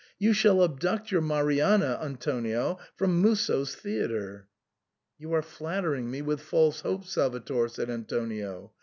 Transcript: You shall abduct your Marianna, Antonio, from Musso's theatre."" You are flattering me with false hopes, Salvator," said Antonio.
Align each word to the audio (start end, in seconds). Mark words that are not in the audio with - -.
You 0.17 0.33
shall 0.33 0.63
abduct 0.63 1.11
your 1.11 1.21
Marianna, 1.21 1.99
Antonio, 2.01 2.79
from 2.95 3.21
Musso's 3.21 3.75
theatre."" 3.75 4.47
You 5.19 5.31
are 5.33 5.43
flattering 5.43 6.09
me 6.09 6.23
with 6.23 6.41
false 6.41 6.81
hopes, 6.81 7.11
Salvator," 7.11 7.67
said 7.67 7.91
Antonio. 7.91 8.71